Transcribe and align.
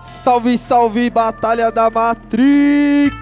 Salve, 0.00 0.56
salve, 0.56 1.10
Batalha 1.10 1.70
da 1.70 1.90
Matrix! 1.90 3.12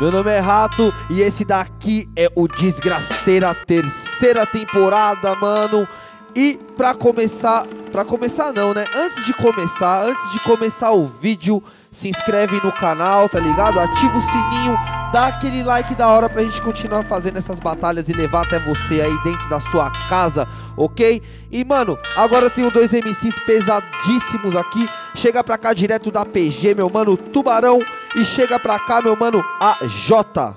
Meu 0.00 0.10
nome 0.10 0.32
é 0.32 0.40
Rato 0.40 0.92
e 1.08 1.20
esse 1.20 1.44
daqui 1.44 2.10
é 2.16 2.28
o 2.34 2.48
Desgraceira 2.48 3.54
terceira 3.54 4.44
temporada, 4.44 5.36
mano. 5.36 5.86
E 6.34 6.58
pra 6.76 6.92
começar, 6.92 7.66
pra 7.92 8.04
começar 8.04 8.52
não, 8.52 8.74
né? 8.74 8.84
Antes 8.96 9.24
de 9.24 9.32
começar, 9.32 10.02
antes 10.02 10.32
de 10.32 10.40
começar 10.40 10.90
o 10.90 11.06
vídeo, 11.06 11.62
se 11.92 12.08
inscreve 12.08 12.60
no 12.64 12.72
canal, 12.72 13.28
tá 13.28 13.38
ligado? 13.38 13.78
Ativa 13.78 14.18
o 14.18 14.22
sininho, 14.22 14.76
dá 15.16 15.28
aquele 15.28 15.62
like 15.62 15.94
da 15.94 16.08
hora 16.08 16.28
pra 16.28 16.42
gente 16.42 16.60
continuar 16.60 17.02
fazendo 17.02 17.38
essas 17.38 17.58
batalhas 17.58 18.06
e 18.10 18.12
levar 18.12 18.44
até 18.44 18.60
você 18.60 19.00
aí 19.00 19.18
dentro 19.24 19.48
da 19.48 19.58
sua 19.58 19.90
casa, 20.10 20.46
ok? 20.76 21.22
E 21.50 21.64
mano, 21.64 21.98
agora 22.14 22.50
tenho 22.50 22.70
dois 22.70 22.92
MCs 22.92 23.38
pesadíssimos 23.46 24.54
aqui. 24.54 24.86
Chega 25.14 25.42
pra 25.42 25.56
cá 25.56 25.72
direto 25.72 26.10
da 26.10 26.22
PG, 26.22 26.74
meu 26.74 26.90
mano 26.90 27.16
Tubarão. 27.16 27.78
E 28.14 28.26
chega 28.26 28.60
pra 28.60 28.78
cá, 28.78 29.00
meu 29.00 29.16
mano 29.16 29.42
AJ. 29.58 30.54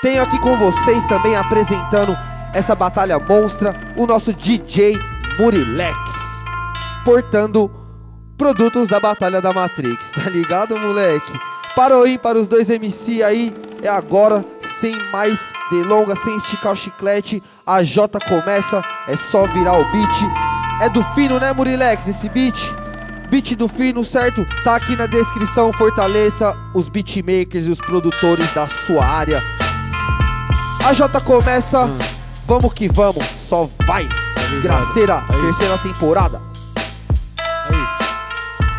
Tenho 0.00 0.22
aqui 0.22 0.38
com 0.38 0.56
vocês 0.56 1.04
também 1.04 1.36
apresentando 1.36 2.16
essa 2.54 2.74
batalha 2.74 3.18
monstra, 3.18 3.78
o 3.98 4.06
nosso 4.06 4.32
DJ 4.32 4.96
Murilex. 5.38 5.98
Portando 7.04 7.70
produtos 8.38 8.88
da 8.88 8.98
Batalha 8.98 9.42
da 9.42 9.52
Matrix, 9.52 10.10
tá 10.16 10.30
ligado, 10.30 10.74
moleque? 10.78 11.51
Parou 11.74 12.02
aí 12.02 12.18
para 12.18 12.38
os 12.38 12.46
dois 12.46 12.68
MC 12.68 13.22
aí, 13.22 13.54
é 13.82 13.88
agora, 13.88 14.44
sem 14.78 14.94
mais 15.10 15.40
delongas, 15.70 16.18
sem 16.18 16.36
esticar 16.36 16.72
o 16.72 16.76
chiclete, 16.76 17.42
a 17.66 17.82
J 17.82 18.20
começa, 18.20 18.84
é 19.08 19.16
só 19.16 19.46
virar 19.46 19.78
o 19.78 19.90
beat. 19.90 20.16
É 20.82 20.88
do 20.90 21.02
fino, 21.14 21.40
né, 21.40 21.50
Murilex, 21.52 22.06
esse 22.06 22.28
beat? 22.28 22.60
Beat 23.30 23.56
do 23.56 23.68
fino, 23.68 24.04
certo? 24.04 24.46
Tá 24.62 24.76
aqui 24.76 24.94
na 24.94 25.06
descrição, 25.06 25.72
fortaleça 25.72 26.54
os 26.74 26.90
beatmakers 26.90 27.66
e 27.66 27.70
os 27.70 27.78
produtores 27.78 28.52
da 28.52 28.68
sua 28.68 29.02
área. 29.02 29.42
A 30.84 30.92
J 30.92 31.20
começa, 31.22 31.86
hum. 31.86 31.96
vamos 32.46 32.74
que 32.74 32.86
vamos, 32.86 33.24
só 33.38 33.70
vai! 33.86 34.06
Desgraceira, 34.50 35.24
terceira 35.40 35.78
temporada. 35.78 36.51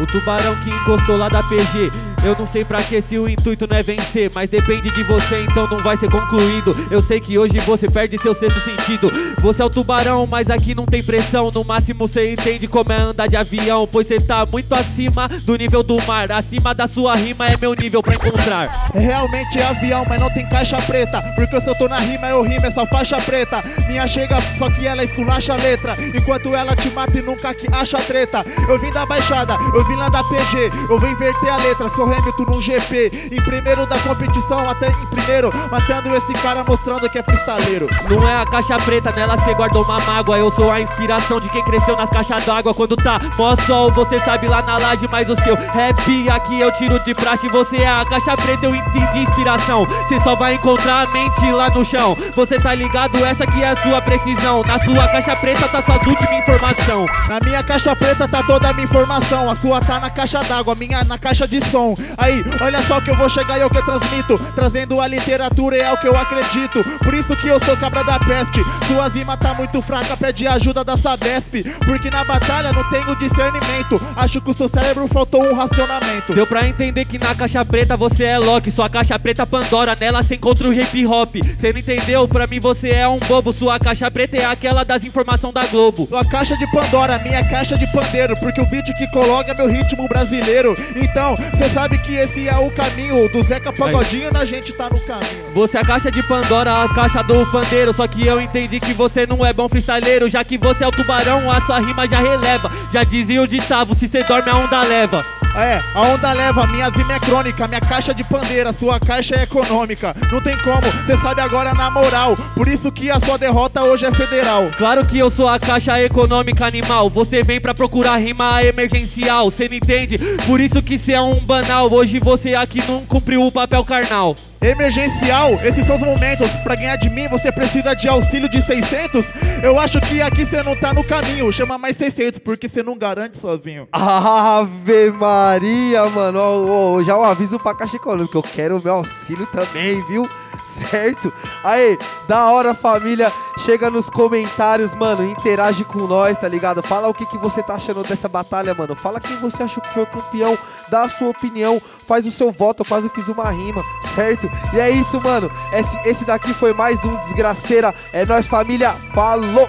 O 0.00 0.06
tubarão 0.06 0.56
que 0.56 0.70
encostou 0.70 1.16
lá 1.16 1.28
da 1.28 1.42
PG 1.42 1.90
eu 2.22 2.36
não 2.38 2.46
sei 2.46 2.66
pra 2.66 2.82
que 2.82 3.00
se 3.00 3.18
o 3.18 3.28
intuito 3.28 3.66
não 3.66 3.76
é 3.78 3.82
vencer, 3.82 4.30
mas 4.34 4.50
depende 4.50 4.90
de 4.90 5.02
você, 5.04 5.42
então 5.42 5.66
não 5.66 5.78
vai 5.78 5.96
ser 5.96 6.10
concluído. 6.10 6.76
Eu 6.90 7.00
sei 7.00 7.18
que 7.18 7.38
hoje 7.38 7.58
você 7.60 7.88
perde 7.88 8.18
seu 8.18 8.34
sexto 8.34 8.60
sentido. 8.60 9.10
Você 9.40 9.62
é 9.62 9.64
o 9.64 9.70
tubarão, 9.70 10.26
mas 10.26 10.50
aqui 10.50 10.74
não 10.74 10.84
tem 10.84 11.02
pressão. 11.02 11.50
No 11.50 11.64
máximo 11.64 12.06
você 12.06 12.32
entende 12.32 12.68
como 12.68 12.92
é 12.92 12.96
andar 12.96 13.26
de 13.26 13.38
avião, 13.38 13.88
pois 13.90 14.06
você 14.06 14.20
tá 14.20 14.44
muito 14.44 14.74
acima 14.74 15.28
do 15.28 15.56
nível 15.56 15.82
do 15.82 15.96
mar. 16.02 16.30
Acima 16.30 16.74
da 16.74 16.86
sua 16.86 17.16
rima 17.16 17.48
é 17.48 17.56
meu 17.56 17.72
nível 17.72 18.02
pra 18.02 18.14
encontrar. 18.14 18.90
Realmente 18.92 19.58
é 19.58 19.64
avião, 19.64 20.04
mas 20.06 20.20
não 20.20 20.28
tem 20.28 20.46
caixa 20.46 20.76
preta. 20.82 21.22
Porque 21.34 21.58
se 21.58 21.68
eu 21.68 21.74
tô 21.78 21.88
na 21.88 22.00
rima, 22.00 22.28
eu 22.28 22.42
rimo 22.42 22.66
essa 22.66 22.84
faixa 22.86 23.16
preta. 23.22 23.64
Minha 23.88 24.06
chega, 24.06 24.38
só 24.58 24.68
que 24.68 24.86
ela 24.86 25.02
esculacha 25.02 25.54
a 25.54 25.56
letra. 25.56 25.96
Enquanto 26.14 26.54
ela 26.54 26.76
te 26.76 26.90
mata 26.90 27.18
e 27.18 27.22
nunca 27.22 27.54
que 27.54 27.66
acha 27.72 27.96
treta. 27.98 28.44
Eu 28.68 28.78
vim 28.78 28.90
da 28.90 29.06
baixada, 29.06 29.56
eu 29.74 29.84
vim 29.90 29.96
lá 29.96 30.08
da 30.08 30.22
PG. 30.22 30.70
Eu 30.88 30.98
vou 30.98 31.08
inverter 31.08 31.52
a 31.52 31.56
letra, 31.56 31.90
sou 31.94 32.04
Hamilton 32.04 32.44
num 32.44 32.60
GP. 32.60 33.30
Em 33.32 33.42
primeiro 33.42 33.86
da 33.86 33.98
competição, 33.98 34.70
até 34.70 34.88
em 34.88 35.06
primeiro. 35.06 35.50
Matando 35.70 36.14
esse 36.14 36.32
cara, 36.34 36.64
mostrando 36.64 37.08
que 37.10 37.18
é 37.18 37.22
freestaleiro. 37.22 37.88
Não 38.08 38.28
é 38.28 38.40
a 38.40 38.46
caixa 38.46 38.78
preta, 38.78 39.12
nela 39.12 39.36
cê 39.38 39.54
guardou 39.54 39.82
uma 39.82 40.00
mágoa. 40.00 40.38
Eu 40.38 40.50
sou 40.52 40.70
a 40.70 40.80
inspiração 40.80 41.40
de 41.40 41.48
quem 41.48 41.62
cresceu 41.64 41.96
nas 41.96 42.08
caixas 42.10 42.44
d'água. 42.44 42.72
Quando 42.72 42.96
tá 42.96 43.20
mó 43.36 43.54
sol, 43.66 43.90
você 43.92 44.18
sabe 44.20 44.46
lá 44.46 44.62
na 44.62 44.78
laje, 44.78 45.08
mas 45.10 45.28
o 45.28 45.36
seu 45.42 45.56
rap 45.56 46.28
aqui 46.30 46.60
eu 46.60 46.72
tiro 46.72 46.98
de 47.00 47.14
praxe. 47.14 47.48
Você 47.48 47.78
é 47.78 47.88
a 47.88 48.04
caixa 48.04 48.36
preta, 48.36 48.66
eu 48.66 48.74
entendi 48.74 49.18
inspiração. 49.18 49.86
Cê 50.08 50.20
só 50.20 50.36
vai 50.36 50.54
encontrar 50.54 51.08
a 51.08 51.10
mente 51.10 51.50
lá 51.50 51.68
no 51.70 51.84
chão. 51.84 52.16
Você 52.34 52.58
tá 52.58 52.74
ligado? 52.74 53.24
Essa 53.24 53.44
aqui 53.44 53.62
é 53.62 53.70
a 53.70 53.76
sua 53.76 54.00
precisão. 54.00 54.62
Na 54.62 54.78
sua 54.78 55.08
caixa 55.08 55.34
preta 55.36 55.68
tá 55.68 55.82
suas 55.82 56.06
últimas 56.06 56.38
informação. 56.38 57.06
Na 57.28 57.40
minha 57.44 57.62
caixa 57.62 57.94
preta 57.96 58.28
tá 58.28 58.42
toda 58.42 58.68
a 58.68 58.72
minha 58.72 58.84
informação. 58.84 59.50
A 59.50 59.56
sua 59.56 59.69
tá 59.78 60.00
na 60.00 60.08
caixa 60.08 60.42
d'água, 60.42 60.74
minha 60.74 61.04
na 61.04 61.18
caixa 61.18 61.46
de 61.46 61.62
som. 61.70 61.94
Aí 62.16 62.42
olha 62.62 62.80
só 62.82 63.00
que 63.00 63.10
eu 63.10 63.16
vou 63.16 63.28
chegar 63.28 63.58
e 63.58 63.60
é 63.60 63.66
o 63.66 63.70
que 63.70 63.76
eu 63.76 63.84
transmito. 63.84 64.38
Trazendo 64.54 65.00
a 65.00 65.06
literatura 65.06 65.76
é 65.76 65.92
o 65.92 65.98
que 65.98 66.08
eu 66.08 66.16
acredito. 66.16 66.82
Por 67.04 67.12
isso 67.12 67.36
que 67.36 67.48
eu 67.48 67.62
sou 67.62 67.76
cabra 67.76 68.02
da 68.02 68.18
peste. 68.18 68.60
Sua 68.86 69.08
rima 69.08 69.36
tá 69.36 69.52
muito 69.52 69.82
fraca, 69.82 70.16
pede 70.16 70.46
ajuda 70.46 70.82
da 70.82 70.96
Sabesp. 70.96 71.62
Porque 71.84 72.10
na 72.10 72.24
batalha 72.24 72.72
não 72.72 72.88
tenho 72.88 73.14
discernimento. 73.16 74.00
Acho 74.16 74.40
que 74.40 74.50
o 74.50 74.54
seu 74.54 74.68
cérebro 74.68 75.06
faltou 75.08 75.44
um 75.44 75.54
racionamento. 75.54 76.32
Deu 76.32 76.46
pra 76.46 76.66
entender 76.66 77.04
que 77.04 77.18
na 77.18 77.34
caixa 77.34 77.64
preta 77.64 77.96
você 77.96 78.24
é 78.24 78.38
Loki. 78.38 78.70
Sua 78.70 78.88
caixa 78.88 79.18
preta 79.18 79.46
Pandora, 79.46 79.96
nela 79.98 80.22
você 80.22 80.36
encontra 80.36 80.66
o 80.68 80.72
hip 80.72 81.06
hop. 81.06 81.36
Cê 81.58 81.72
não 81.72 81.80
entendeu? 81.80 82.28
Pra 82.28 82.46
mim 82.46 82.60
você 82.60 82.90
é 82.90 83.08
um 83.08 83.18
bobo. 83.18 83.52
Sua 83.52 83.78
caixa 83.78 84.10
preta 84.10 84.36
é 84.36 84.44
aquela 84.44 84.84
das 84.84 85.04
informações 85.04 85.52
da 85.52 85.66
Globo. 85.66 86.06
Sua 86.06 86.24
caixa 86.24 86.56
de 86.56 86.66
Pandora, 86.70 87.18
minha 87.18 87.46
caixa 87.48 87.76
de 87.76 87.86
pandeiro. 87.92 88.36
Porque 88.38 88.60
o 88.60 88.66
beat 88.66 88.86
que 88.96 89.06
coloca 89.08 89.52
meu 89.60 89.66
ritmo 89.66 90.08
brasileiro. 90.08 90.74
Então, 90.96 91.36
cê 91.36 91.68
sabe 91.74 91.98
que 91.98 92.14
esse 92.14 92.48
é 92.48 92.56
o 92.56 92.70
caminho 92.70 93.28
do 93.28 93.42
Zeca 93.42 93.70
Pagodinho, 93.70 94.30
a 94.34 94.44
gente 94.44 94.72
tá 94.72 94.88
no 94.88 94.98
caminho. 95.00 95.50
Você 95.54 95.76
é 95.76 95.80
a 95.80 95.84
caixa 95.84 96.10
de 96.10 96.22
Pandora, 96.22 96.84
a 96.84 96.88
caixa 96.94 97.22
do 97.22 97.44
pandeiro. 97.50 97.92
Só 97.92 98.06
que 98.06 98.26
eu 98.26 98.40
entendi 98.40 98.80
que 98.80 98.94
você 98.94 99.26
não 99.26 99.44
é 99.44 99.52
bom 99.52 99.68
freestyleiro. 99.68 100.28
Já 100.28 100.42
que 100.42 100.56
você 100.56 100.84
é 100.84 100.86
o 100.86 100.90
tubarão, 100.90 101.50
a 101.50 101.60
sua 101.62 101.78
rima 101.80 102.08
já 102.08 102.20
releva. 102.20 102.70
Já 102.92 103.04
dizia 103.04 103.42
o 103.42 103.46
ditavo: 103.46 103.94
se 103.94 104.08
cê 104.08 104.22
dorme, 104.22 104.48
a 104.50 104.56
onda 104.56 104.82
leva. 104.82 105.39
É, 105.56 105.80
a 105.94 106.02
onda 106.02 106.32
leva, 106.32 106.66
minha 106.68 106.88
rima 106.88 107.14
é 107.14 107.18
crônica, 107.18 107.66
minha 107.66 107.80
caixa 107.80 108.14
de 108.14 108.22
pandeira, 108.22 108.72
sua 108.72 109.00
caixa 109.00 109.34
é 109.34 109.42
econômica. 109.42 110.14
Não 110.30 110.40
tem 110.40 110.56
como, 110.58 110.82
cê 111.06 111.18
sabe 111.18 111.40
agora 111.40 111.74
na 111.74 111.90
moral. 111.90 112.36
Por 112.54 112.68
isso 112.68 112.90
que 112.92 113.10
a 113.10 113.18
sua 113.18 113.36
derrota 113.36 113.82
hoje 113.82 114.06
é 114.06 114.12
federal. 114.12 114.70
Claro 114.76 115.04
que 115.04 115.18
eu 115.18 115.28
sou 115.28 115.48
a 115.48 115.58
caixa 115.58 116.00
econômica 116.00 116.66
animal. 116.66 117.10
Você 117.10 117.42
vem 117.42 117.60
pra 117.60 117.74
procurar 117.74 118.16
rima 118.18 118.62
emergencial, 118.62 119.50
cê 119.50 119.68
não 119.68 119.76
entende? 119.76 120.18
Por 120.46 120.60
isso 120.60 120.80
que 120.80 120.96
cê 120.96 121.12
é 121.12 121.20
um 121.20 121.36
banal. 121.40 121.92
Hoje 121.92 122.20
você 122.20 122.54
aqui 122.54 122.82
não 122.86 123.04
cumpriu 123.04 123.42
o 123.42 123.50
papel 123.50 123.84
carnal. 123.84 124.36
Emergencial, 124.62 125.54
esses 125.64 125.86
são 125.86 125.96
os 125.96 126.02
momentos. 126.02 126.48
Pra 126.62 126.74
ganhar 126.74 126.96
de 126.96 127.08
mim, 127.08 127.26
você 127.28 127.50
precisa 127.50 127.94
de 127.94 128.06
auxílio 128.08 128.48
de 128.48 128.60
600. 128.62 129.24
Eu 129.62 129.78
acho 129.78 129.98
que 130.00 130.20
aqui 130.20 130.44
você 130.44 130.62
não 130.62 130.76
tá 130.76 130.92
no 130.92 131.02
caminho. 131.02 131.50
Chama 131.50 131.78
mais 131.78 131.96
600, 131.96 132.40
porque 132.40 132.68
você 132.68 132.82
não 132.82 132.96
garante 132.96 133.40
sozinho. 133.40 133.88
Ave 133.90 135.10
Maria, 135.12 136.04
mano. 136.10 136.38
Oh, 136.38 136.96
oh, 136.96 137.02
já 137.02 137.16
um 137.16 137.24
aviso 137.24 137.58
pra 137.58 137.74
Caixa 137.74 137.96
Econômica. 137.96 138.36
Eu 138.36 138.42
quero 138.42 138.76
o 138.76 138.82
meu 138.82 138.94
auxílio 138.94 139.46
também, 139.46 140.04
viu? 140.06 140.28
Certo? 140.70 141.32
Aí, 141.64 141.98
da 142.28 142.50
hora, 142.50 142.74
família. 142.74 143.32
Chega 143.58 143.90
nos 143.90 144.08
comentários, 144.08 144.94
mano. 144.94 145.24
Interage 145.24 145.84
com 145.84 146.06
nós, 146.06 146.38
tá 146.38 146.48
ligado? 146.48 146.82
Fala 146.82 147.08
o 147.08 147.14
que, 147.14 147.26
que 147.26 147.36
você 147.36 147.62
tá 147.62 147.74
achando 147.74 148.02
dessa 148.02 148.28
batalha, 148.28 148.74
mano. 148.74 148.94
Fala 148.94 149.20
quem 149.20 149.36
você 149.36 149.62
achou 149.62 149.82
que 149.82 149.92
foi 149.92 150.04
o 150.04 150.06
campeão. 150.06 150.56
Dá 150.88 151.02
a 151.02 151.08
sua 151.08 151.28
opinião. 151.28 151.80
Faz 152.06 152.24
o 152.26 152.32
seu 152.32 152.50
voto. 152.50 152.82
Eu 152.82 152.86
quase 152.86 153.08
fiz 153.10 153.28
uma 153.28 153.50
rima, 153.50 153.82
certo? 154.14 154.50
E 154.72 154.80
é 154.80 154.90
isso, 154.90 155.20
mano. 155.20 155.50
Esse, 155.72 155.96
esse 156.08 156.24
daqui 156.24 156.54
foi 156.54 156.72
mais 156.72 157.04
um 157.04 157.16
Desgraceira. 157.16 157.94
É 158.12 158.24
nós, 158.24 158.46
família. 158.46 158.94
Falou! 159.14 159.68